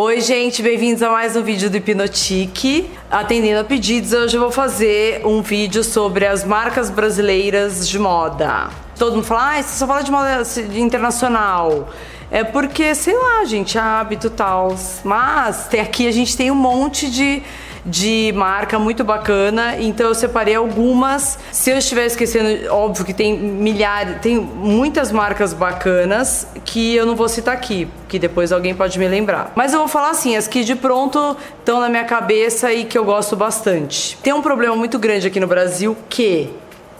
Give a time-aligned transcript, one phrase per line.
[0.00, 2.88] Oi, gente, bem-vindos a mais um vídeo do Hipnotique.
[3.10, 8.70] Atendendo a pedidos, hoje eu vou fazer um vídeo sobre as marcas brasileiras de moda.
[8.96, 10.44] Todo mundo fala, ah, você só fala de moda
[10.76, 11.88] internacional.
[12.30, 14.76] É porque, sei lá, gente, hábito e tal.
[15.02, 17.42] Mas tem, aqui a gente tem um monte de
[17.88, 21.38] de marca muito bacana, então eu separei algumas.
[21.50, 27.16] Se eu estiver esquecendo, óbvio que tem milhares, tem muitas marcas bacanas que eu não
[27.16, 29.52] vou citar aqui, que depois alguém pode me lembrar.
[29.56, 32.96] Mas eu vou falar assim, as que de pronto estão na minha cabeça e que
[32.96, 34.16] eu gosto bastante.
[34.22, 36.50] Tem um problema muito grande aqui no Brasil que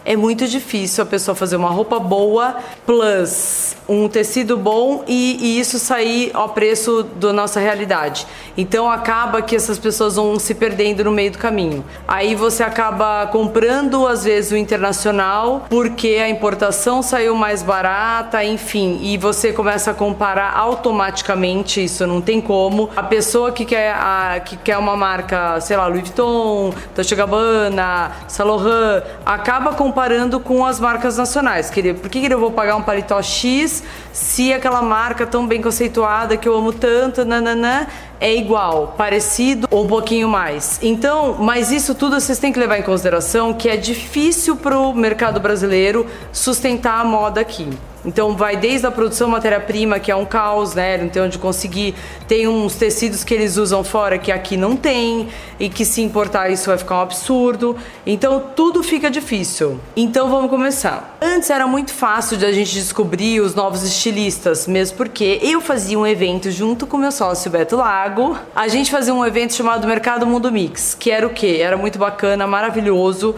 [0.08, 5.58] é muito difícil a pessoa fazer uma roupa boa plus um tecido bom e, e,
[5.58, 8.26] isso sair ao preço da nossa realidade.
[8.56, 11.82] Então acaba que essas pessoas vão se perdendo no meio do caminho.
[12.06, 18.98] Aí você acaba comprando às vezes o internacional porque a importação saiu mais barata, enfim,
[19.02, 22.90] e você começa a comparar automaticamente, isso não tem como.
[22.94, 28.12] A pessoa que quer, a, que quer uma marca, sei lá, Louis Vuitton, Dolce Gabbana,
[28.26, 31.72] Saint Laurent, acaba comparando com as marcas nacionais.
[31.72, 33.82] Por que eu vou pagar um paletó X
[34.12, 37.84] se aquela marca tão bem conceituada que eu amo tanto, nananã,
[38.20, 40.78] é igual, parecido ou um pouquinho mais.
[40.80, 44.94] Então, mas isso tudo vocês têm que levar em consideração que é difícil para o
[44.94, 47.68] mercado brasileiro sustentar a moda aqui.
[48.08, 50.96] Então vai desde a produção matéria-prima, que é um caos, né?
[50.96, 51.94] Não tem onde conseguir.
[52.26, 55.28] Tem uns tecidos que eles usam fora que aqui não tem,
[55.60, 57.76] e que se importar isso vai ficar um absurdo.
[58.06, 59.78] Então tudo fica difícil.
[59.94, 61.18] Então vamos começar.
[61.20, 65.98] Antes era muito fácil de a gente descobrir os novos estilistas, mesmo porque eu fazia
[65.98, 68.38] um evento junto com meu sócio Beto Lago.
[68.56, 71.58] A gente fazia um evento chamado Mercado Mundo Mix, que era o quê?
[71.60, 73.34] Era muito bacana, maravilhoso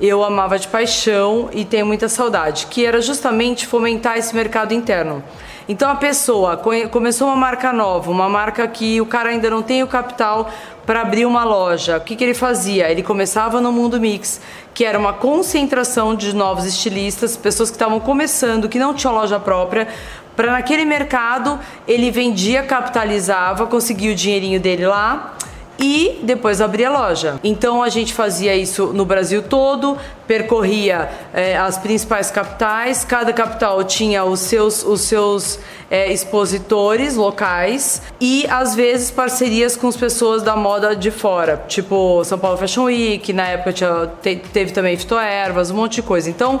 [0.00, 5.22] eu amava de paixão e tenho muita saudade, que era justamente fomentar esse mercado interno.
[5.68, 6.56] Então a pessoa
[6.90, 10.50] começou uma marca nova, uma marca que o cara ainda não tem o capital
[10.84, 11.98] para abrir uma loja.
[11.98, 12.90] O que, que ele fazia?
[12.90, 14.40] Ele começava no Mundo Mix,
[14.74, 19.38] que era uma concentração de novos estilistas, pessoas que estavam começando, que não tinham loja
[19.38, 19.86] própria,
[20.34, 25.36] para naquele mercado ele vendia, capitalizava, conseguia o dinheirinho dele lá
[25.80, 27.40] e depois abrir a loja.
[27.42, 29.96] Então a gente fazia isso no Brasil todo,
[30.26, 35.58] percorria é, as principais capitais, cada capital tinha os seus, os seus
[35.90, 42.22] é, expositores locais e às vezes parcerias com as pessoas da moda de fora, tipo
[42.24, 44.10] São Paulo Fashion Week, na época tinha,
[44.52, 46.28] teve também Fitoervas, um monte de coisa.
[46.28, 46.60] Então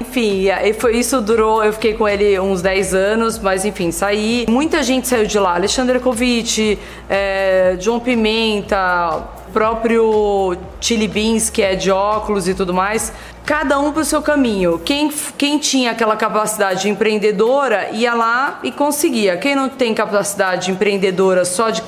[0.00, 0.46] enfim,
[0.78, 4.46] foi, isso durou, eu fiquei com ele uns 10 anos, mas enfim, saí.
[4.48, 11.74] Muita gente saiu de lá, Alexandre Kovic, é, João Pimenta, próprio Chili Beans, que é
[11.74, 13.12] de óculos e tudo mais.
[13.44, 14.78] Cada um pro seu caminho.
[14.78, 19.36] Quem, quem tinha aquela capacidade empreendedora ia lá e conseguia.
[19.36, 21.82] Quem não tem capacidade empreendedora só de,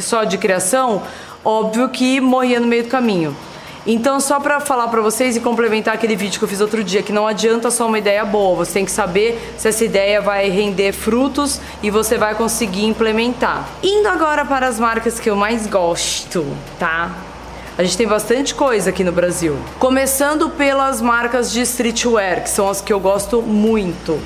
[0.00, 1.02] só de criação,
[1.44, 3.36] óbvio que morria no meio do caminho.
[3.86, 7.02] Então, só para falar para vocês e complementar aquele vídeo que eu fiz outro dia,
[7.02, 10.48] que não adianta só uma ideia boa, você tem que saber se essa ideia vai
[10.48, 13.68] render frutos e você vai conseguir implementar.
[13.82, 16.46] Indo agora para as marcas que eu mais gosto,
[16.78, 17.10] tá?
[17.76, 19.54] A gente tem bastante coisa aqui no Brasil.
[19.78, 24.18] Começando pelas marcas de streetwear, que são as que eu gosto muito.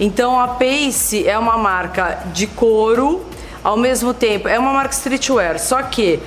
[0.00, 3.22] Então a Pace é uma marca de couro,
[3.62, 6.18] ao mesmo tempo é uma marca streetwear, só que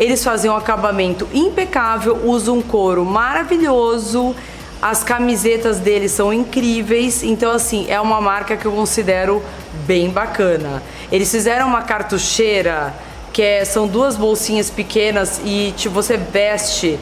[0.00, 4.34] eles fazem um acabamento impecável, usam um couro maravilhoso.
[4.80, 9.42] As camisetas deles são incríveis, então assim, é uma marca que eu considero
[9.86, 10.82] bem bacana.
[11.12, 12.94] Eles fizeram uma cartucheira
[13.30, 16.98] que é, são duas bolsinhas pequenas e tipo, você veste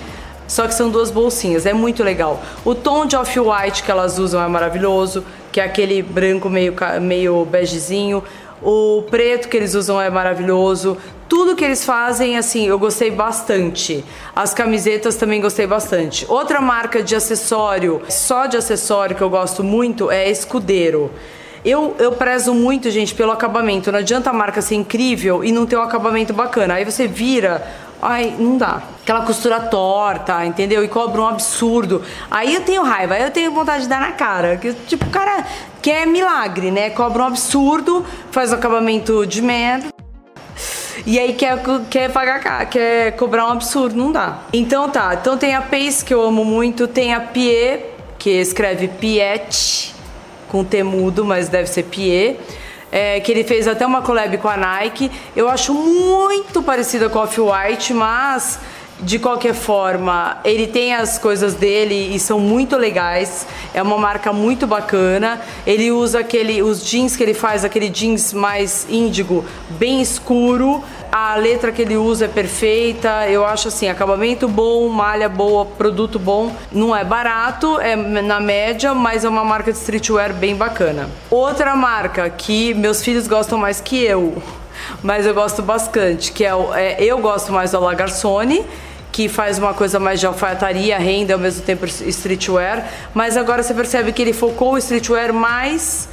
[0.48, 2.42] só que são duas bolsinhas, é muito legal.
[2.64, 5.22] O tom de off-white que elas usam é maravilhoso,
[5.52, 8.24] que é aquele branco meio, meio begezinho.
[8.62, 10.96] O preto que eles usam é maravilhoso.
[11.28, 14.04] Tudo que eles fazem, assim, eu gostei bastante.
[14.34, 16.24] As camisetas também gostei bastante.
[16.28, 21.10] Outra marca de acessório, só de acessório que eu gosto muito é Escudeiro.
[21.64, 23.92] Eu, eu prezo muito, gente, pelo acabamento.
[23.92, 26.74] Não adianta a marca ser incrível e não ter um acabamento bacana.
[26.74, 27.66] Aí você vira
[28.00, 28.82] Ai, não dá.
[29.02, 30.84] Aquela costura torta, entendeu?
[30.84, 32.02] E cobra um absurdo.
[32.30, 34.56] Aí eu tenho raiva, aí eu tenho vontade de dar na cara.
[34.56, 35.44] Que, tipo, o cara
[35.82, 36.90] quer milagre, né?
[36.90, 39.88] Cobra um absurdo, faz o acabamento de merda.
[41.06, 41.58] E aí quer,
[41.90, 44.40] quer pagar, quer cobrar um absurdo, não dá.
[44.52, 47.80] Então tá, então tem a Pace que eu amo muito, tem a Pie,
[48.18, 49.94] que escreve Piet,
[50.48, 52.36] com T mudo, mas deve ser Pie
[52.90, 55.10] é, que ele fez até uma collab com a Nike.
[55.36, 58.58] Eu acho muito parecida com a Off-White, mas
[59.00, 63.46] de qualquer forma, ele tem as coisas dele e são muito legais.
[63.72, 65.40] É uma marca muito bacana.
[65.66, 71.34] Ele usa aquele, os jeans que ele faz, aquele jeans mais índigo, bem escuro, a
[71.36, 73.28] letra que ele usa é perfeita.
[73.28, 76.54] Eu acho assim, acabamento bom, malha boa, produto bom.
[76.70, 81.08] Não é barato, é na média, mas é uma marca de streetwear bem bacana.
[81.30, 84.42] Outra marca que meus filhos gostam mais que eu,
[85.02, 88.64] mas eu gosto bastante, que é, é eu gosto mais do Lagarsone
[89.10, 93.74] que faz uma coisa mais de alfaiataria, renda ao mesmo tempo streetwear, mas agora você
[93.74, 96.08] percebe que ele focou o streetwear mais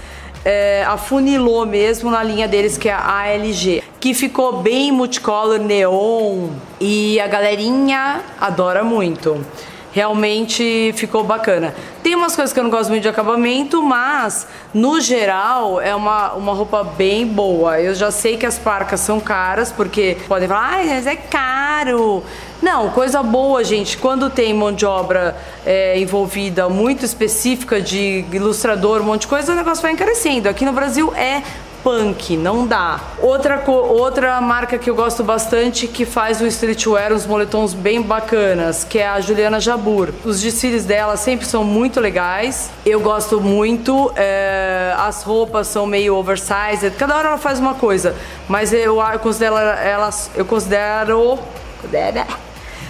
[0.46, 6.50] é, afunilou mesmo na linha deles que é a ALG, que ficou bem multicolor, neon
[6.80, 9.44] e a galerinha adora muito
[9.92, 11.74] realmente ficou bacana.
[12.04, 16.34] Tem umas coisas que eu não gosto muito de acabamento, mas no geral é uma,
[16.34, 17.82] uma roupa bem boa.
[17.82, 22.22] Eu já sei que as parcas são caras, porque podem falar, ah, mas é caro.
[22.62, 23.98] Não, coisa boa, gente.
[23.98, 25.36] Quando tem mão de obra
[25.66, 30.48] é, envolvida muito específica de ilustrador, um monte de coisa, o negócio vai encarecendo.
[30.48, 31.42] Aqui no Brasil é
[31.86, 33.00] punk, não dá.
[33.20, 38.84] Outra, outra marca que eu gosto bastante que faz o streetwear, uns moletons bem bacanas,
[38.84, 40.10] que é a Juliana Jabur.
[40.24, 46.16] Os desfiles dela sempre são muito legais, eu gosto muito, é, as roupas são meio
[46.16, 48.16] oversized, cada hora ela faz uma coisa,
[48.50, 51.38] mas eu, eu considero ela, eu considero,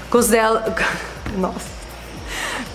[0.09, 0.61] considero,
[1.37, 1.75] nossa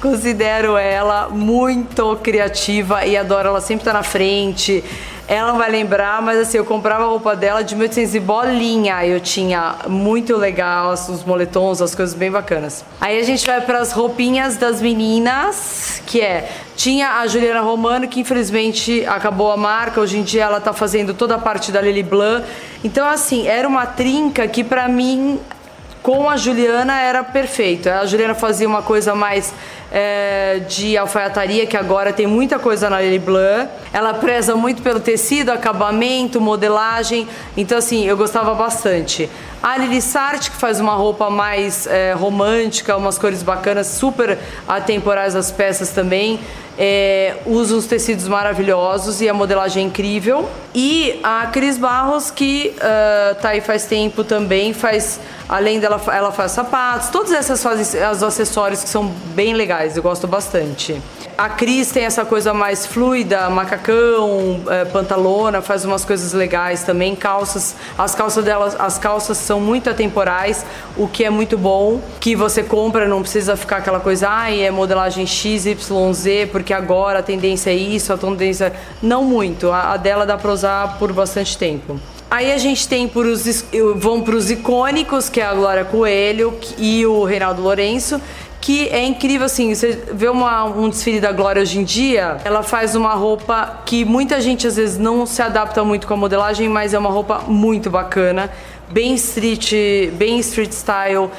[0.00, 4.82] considero ela muito criativa e adoro ela sempre tá na frente
[5.30, 9.06] ela não vai lembrar, mas assim, eu comprava a roupa dela de 1800 e bolinha.
[9.06, 12.84] Eu tinha muito legal os moletons, as coisas bem bacanas.
[13.00, 18.08] Aí a gente vai para as roupinhas das meninas, que é tinha a Juliana Romano,
[18.08, 20.00] que infelizmente acabou a marca.
[20.00, 22.44] Hoje em dia ela tá fazendo toda a parte da Lily Blanc.
[22.82, 25.38] Então, assim, era uma trinca que para mim
[26.02, 27.88] com a Juliana era perfeito.
[27.88, 29.52] A Juliana fazia uma coisa mais
[29.92, 33.68] é, de alfaiataria, que agora tem muita coisa na Lily Blanc.
[33.92, 37.28] Ela preza muito pelo tecido, acabamento, modelagem.
[37.56, 39.28] Então, assim, eu gostava bastante.
[39.62, 45.36] A Lili Sart, que faz uma roupa mais é, romântica, umas cores bacanas, super atemporais
[45.36, 46.40] as peças também.
[46.78, 50.48] É, usa uns tecidos maravilhosos e a modelagem é incrível.
[50.74, 56.32] E a Cris Barros, que uh, tá aí faz tempo também, faz, além dela, ela
[56.32, 61.02] faz sapatos, todas essas fazem os acessórios que são bem legais, eu gosto bastante.
[61.40, 67.16] A Cris tem essa coisa mais fluida, macacão, é, pantalona, faz umas coisas legais também.
[67.16, 70.66] Calças, as calças delas, as calças são muito atemporais,
[70.98, 71.98] o que é muito bom.
[72.20, 76.50] Que você compra, não precisa ficar aquela coisa, ai, ah, é modelagem X, Y, Z,
[76.52, 78.74] porque agora a tendência é isso, a tendência.
[79.02, 79.70] Não muito.
[79.70, 81.98] A, a dela dá pra usar por bastante tempo.
[82.30, 83.64] Aí a gente tem por os,
[83.96, 88.20] vão para os icônicos, que é a Glória Coelho e o Reinaldo Lourenço,
[88.60, 92.62] que é incrível assim, você vê uma, um desfile da Glória hoje em dia, ela
[92.62, 96.68] faz uma roupa que muita gente às vezes não se adapta muito com a modelagem,
[96.68, 98.50] mas é uma roupa muito bacana,
[98.90, 99.72] bem street,
[100.12, 101.30] bem street style,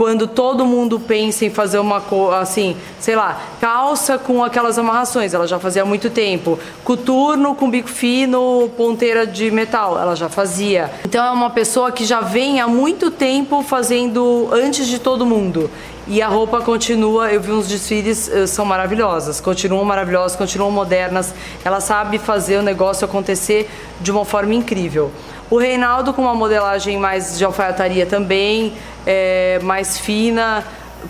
[0.00, 5.34] quando todo mundo pensa em fazer uma coisa assim, sei lá, calça com aquelas amarrações,
[5.34, 6.58] ela já fazia há muito tempo.
[6.82, 10.90] Coturno com bico fino, ponteira de metal, ela já fazia.
[11.04, 15.70] Então é uma pessoa que já vem há muito tempo fazendo antes de todo mundo.
[16.08, 21.34] E a roupa continua, eu vi uns desfiles, eh, são maravilhosas, continuam maravilhosas, continuam modernas.
[21.62, 23.68] Ela sabe fazer o negócio acontecer
[24.00, 25.10] de uma forma incrível.
[25.50, 28.72] O Reinaldo com uma modelagem mais de alfaiataria também,
[29.04, 30.64] é, mais fina,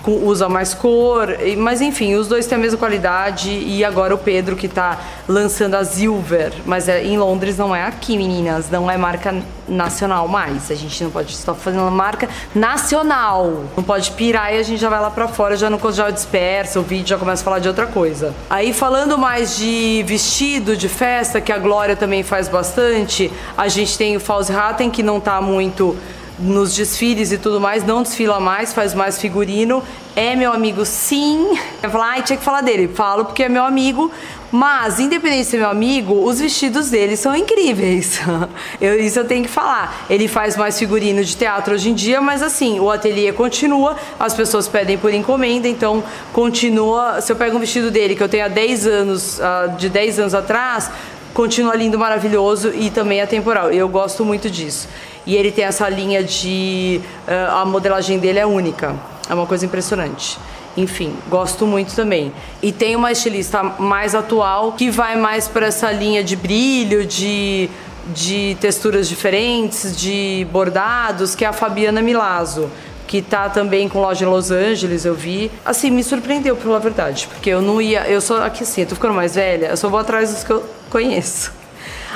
[0.07, 1.29] usa mais cor,
[1.59, 5.75] mas enfim, os dois têm a mesma qualidade e agora o Pedro que está lançando
[5.75, 9.35] a Silver, mas é, em Londres não é aqui, meninas, não é marca
[9.69, 10.71] nacional mais.
[10.71, 13.65] A gente não pode estar fazendo uma marca nacional.
[13.77, 16.79] Não pode pirar e a gente já vai lá para fora, já não já dispersa,
[16.79, 18.35] o vídeo já começa a falar de outra coisa.
[18.49, 23.97] Aí falando mais de vestido de festa, que a Glória também faz bastante, a gente
[23.97, 25.97] tem o False Hatten que não tá muito
[26.41, 29.83] nos desfiles e tudo mais, não desfila mais, faz mais figurino.
[30.17, 31.59] É meu amigo, sim.
[31.83, 32.89] Eu falo, ai, tinha que falar dele.
[32.89, 34.11] Falo porque é meu amigo,
[34.51, 38.21] mas, independente de ser meu amigo, os vestidos dele são incríveis.
[38.81, 40.07] eu, isso eu tenho que falar.
[40.11, 44.35] Ele faz mais figurino de teatro hoje em dia, mas assim, o ateliê continua, as
[44.35, 47.21] pessoas pedem por encomenda, então continua.
[47.21, 50.19] Se eu pego um vestido dele que eu tenho há 10 anos, uh, de 10
[50.19, 50.91] anos atrás,
[51.33, 53.71] continua lindo, maravilhoso e também atemporal.
[53.71, 54.89] Eu gosto muito disso.
[55.31, 57.01] E ele tem essa linha de.
[57.29, 58.97] Uh, a modelagem dele é única.
[59.29, 60.37] É uma coisa impressionante.
[60.77, 62.33] Enfim, gosto muito também.
[62.61, 67.71] E tem uma estilista mais atual que vai mais para essa linha de brilho, de,
[68.09, 72.69] de texturas diferentes, de bordados, que é a Fabiana Milazzo
[73.07, 75.51] que tá também com loja em Los Angeles, eu vi.
[75.65, 78.09] Assim, me surpreendeu, pela verdade, porque eu não ia.
[78.09, 80.51] Eu sou aqui assim, eu tô ficando mais velha, eu só vou atrás dos que
[80.51, 81.60] eu conheço.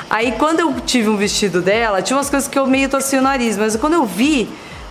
[0.09, 3.21] Aí quando eu tive um vestido dela, tinha umas coisas que eu meio torci o
[3.21, 4.47] nariz, mas quando eu vi,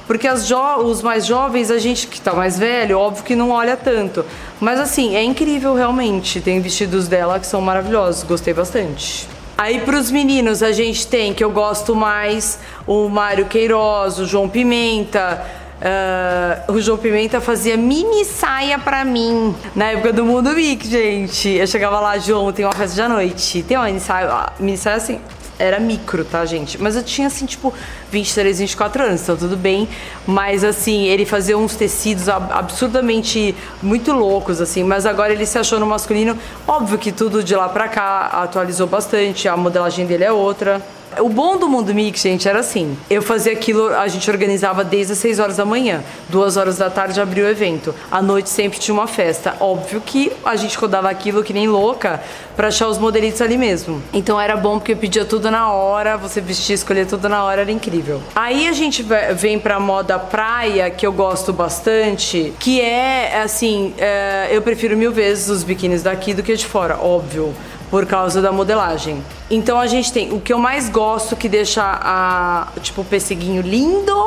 [0.07, 4.25] porque os mais jovens, a gente que tá mais velho, óbvio que não olha tanto.
[4.61, 6.41] Mas assim, é incrível realmente.
[6.41, 9.27] Tem vestidos dela que são maravilhosos, gostei bastante.
[9.57, 14.49] Aí pros meninos a gente tem, que eu gosto mais, o Mário Queiroz, o João
[14.49, 15.64] Pimenta.
[15.81, 21.49] Uh, o João Pimenta fazia mini saia pra mim na época do Mundo Mix, gente.
[21.49, 23.63] Eu chegava lá, João, tem uma festa de noite.
[23.63, 25.21] Tem uma mini saia, mini saia assim,
[25.59, 26.81] era micro, tá, gente?
[26.81, 27.73] Mas eu tinha, assim, tipo,
[28.11, 29.89] 23, 24 anos, então tudo bem.
[30.27, 34.83] Mas, assim, ele fazia uns tecidos absurdamente muito loucos, assim.
[34.83, 36.37] Mas agora ele se achou no masculino.
[36.67, 40.83] Óbvio que tudo de lá pra cá atualizou bastante, a modelagem dele é outra.
[41.21, 42.97] O bom do Mundo Mix, gente, era assim.
[43.09, 46.03] Eu fazia aquilo, a gente organizava desde as 6 horas da manhã.
[46.29, 47.95] Duas horas da tarde abriu o evento.
[48.11, 49.57] À noite sempre tinha uma festa.
[49.61, 52.23] Óbvio que a gente rodava aquilo que nem louca
[52.57, 54.03] para achar os modelitos ali mesmo.
[54.13, 57.63] Então era bom porque eu pedia tudo na hora, você vestia, escolher tudo na hora,
[57.63, 58.21] era incrível.
[58.35, 59.05] Aí a gente
[59.35, 65.13] vem pra moda praia, que eu gosto bastante, que é assim, é, eu prefiro mil
[65.13, 67.55] vezes os biquínis daqui do que de fora, óbvio
[67.91, 69.23] por causa da modelagem.
[69.51, 73.63] Então a gente tem o que eu mais gosto que deixa a tipo o pesseguinho
[73.63, 74.25] lindo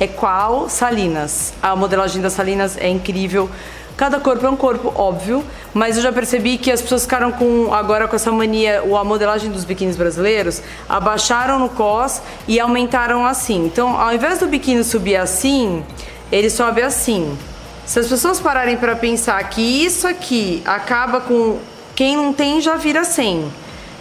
[0.00, 1.52] é qual Salinas.
[1.62, 3.50] A modelagem das Salinas é incrível.
[3.96, 7.74] Cada corpo é um corpo, óbvio, mas eu já percebi que as pessoas ficaram com
[7.74, 13.66] agora com essa mania, a modelagem dos biquínis brasileiros, abaixaram no cos e aumentaram assim.
[13.66, 15.84] Então, ao invés do biquíni subir assim,
[16.30, 17.36] ele sobe assim.
[17.84, 21.58] Se as pessoas pararem para pensar que isso aqui acaba com
[21.98, 23.50] quem não tem já vira 100.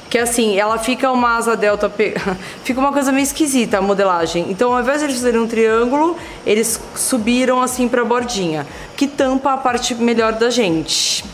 [0.08, 1.92] Que assim, ela fica uma asa delta,
[2.64, 4.46] fica uma coisa meio esquisita a modelagem.
[4.52, 9.54] Então, ao invés de eles fazerem um triângulo, eles subiram assim pra bordinha, que tampa
[9.54, 11.26] a parte melhor da gente.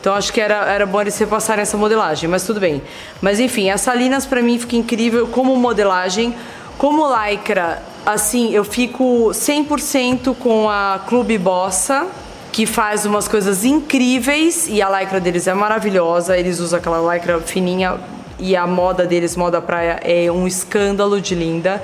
[0.00, 2.82] Então acho que era, era bom eles repassarem essa modelagem, mas tudo bem.
[3.22, 6.34] Mas enfim, as salinas para mim fica incrível como modelagem.
[6.76, 12.08] Como lycra, assim, eu fico 100% com a Clube Bossa
[12.54, 16.38] que faz umas coisas incríveis e a lycra deles é maravilhosa.
[16.38, 17.98] Eles usam aquela lycra fininha
[18.38, 21.82] e a moda deles, moda praia, é um escândalo de linda.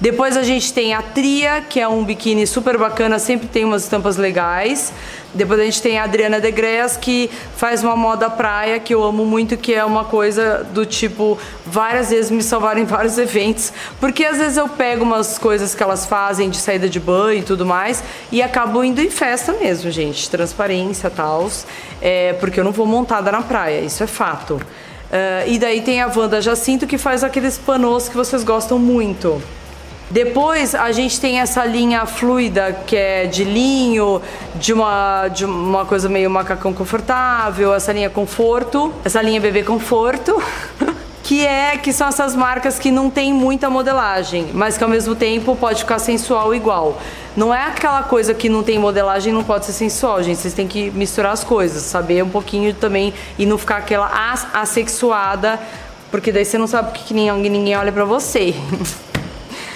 [0.00, 3.82] Depois a gente tem a Tria, que é um biquíni super bacana, sempre tem umas
[3.82, 4.92] estampas legais.
[5.34, 9.26] Depois a gente tem a Adriana Degreas, que faz uma moda praia, que eu amo
[9.26, 11.36] muito, que é uma coisa do tipo,
[11.66, 15.82] várias vezes me salvaram em vários eventos, porque às vezes eu pego umas coisas que
[15.82, 19.90] elas fazem de saída de banho e tudo mais, e acabo indo em festa mesmo,
[19.90, 21.50] gente, transparência tal,
[22.00, 24.54] é, porque eu não vou montada na praia, isso é fato.
[24.54, 29.42] Uh, e daí tem a Wanda Jacinto, que faz aqueles panos que vocês gostam muito.
[30.10, 34.22] Depois a gente tem essa linha fluida que é de linho,
[34.54, 40.42] de uma, de uma coisa meio macacão confortável, essa linha conforto, essa linha bebê conforto.
[41.28, 45.14] que é que são essas marcas que não tem muita modelagem, mas que ao mesmo
[45.14, 46.98] tempo pode ficar sensual igual.
[47.36, 50.38] Não é aquela coisa que não tem modelagem não pode ser sensual, gente.
[50.38, 54.10] Vocês têm que misturar as coisas, saber um pouquinho também e não ficar aquela
[54.54, 55.60] assexuada,
[56.10, 58.54] porque daí você não sabe porque ninguém, ninguém olha para você.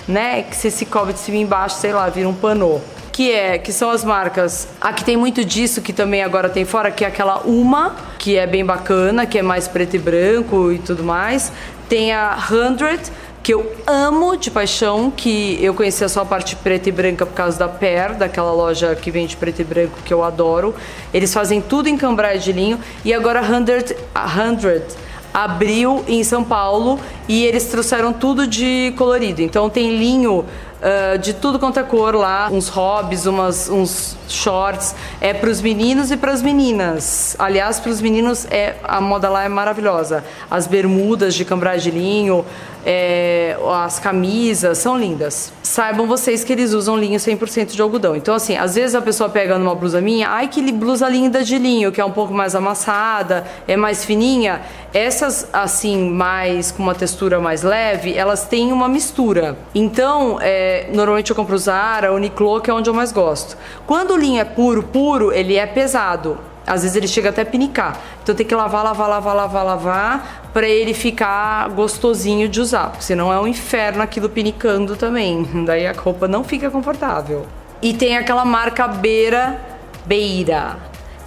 [0.06, 0.42] né?
[0.42, 2.80] Que se cobre de cima embaixo, sei lá, vira um panô.
[3.10, 4.68] Que é, que são as marcas.
[4.80, 8.46] Aqui tem muito disso que também agora tem fora, que é aquela Uma, que é
[8.46, 11.52] bem bacana, que é mais preto e branco e tudo mais.
[11.88, 13.02] Tem a Hundred,
[13.42, 17.34] que eu amo de paixão, que eu conhecia só a parte preta e branca por
[17.34, 20.74] causa da Per, daquela loja que vende preto e branco que eu adoro.
[21.12, 24.84] Eles fazem tudo em cambraia de linho e agora a Hundred, a Hundred
[25.32, 26.98] abriu em São Paulo
[27.28, 29.40] e eles trouxeram tudo de colorido.
[29.40, 30.40] Então tem linho
[30.82, 34.94] uh, de tudo quanto é cor lá, uns hobbies, umas, uns shorts.
[35.20, 37.36] É para os meninos e para as meninas.
[37.38, 40.24] Aliás, para os meninos é a moda lá é maravilhosa.
[40.50, 42.44] As bermudas de cambragem de linho,
[42.84, 45.52] é, as camisas são lindas.
[45.62, 48.14] Saibam vocês que eles usam linho 100% de algodão.
[48.16, 51.58] Então, assim, às vezes a pessoa pega numa blusa minha, ai que blusa linda de
[51.58, 54.62] linho, que é um pouco mais amassada, é mais fininha.
[54.92, 59.56] Essas, assim, mais com uma textura mais leve, elas têm uma mistura.
[59.74, 63.56] Então, é, normalmente eu compro Zara, Uniqlo, que é onde eu mais gosto.
[63.86, 66.51] Quando o linho é puro, puro, ele é pesado.
[66.66, 67.98] Às vezes ele chega até a pinicar.
[68.22, 73.04] Então tem que lavar, lavar, lavar, lavar, lavar para ele ficar gostosinho de usar, porque
[73.04, 75.48] senão é um inferno aquilo pinicando também.
[75.66, 77.46] Daí a roupa não fica confortável.
[77.80, 79.72] E tem aquela marca Beira
[80.04, 80.76] Beira,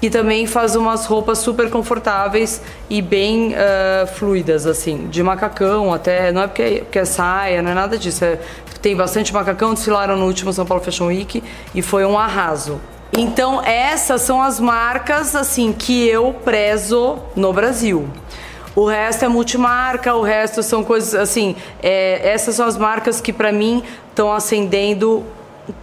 [0.02, 6.32] que também faz umas roupas super confortáveis e bem uh, fluidas, assim, de macacão até.
[6.32, 8.24] Não é porque, porque é saia, não é nada disso.
[8.24, 8.40] É,
[8.82, 12.80] tem bastante macacão, desfilaram no último São Paulo Fashion Week e foi um arraso.
[13.18, 18.10] Então essas são as marcas assim que eu prezo no Brasil.
[18.76, 21.56] O resto é multimarca, o resto são coisas assim.
[21.82, 25.24] É, essas são as marcas que para mim estão acendendo